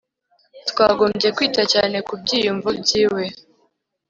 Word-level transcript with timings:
twagombye 0.69 1.27
kwita 1.35 1.63
cyane 1.73 1.97
ku 2.07 2.13
byiyumvo 2.21 2.69
byiwe 2.81 3.23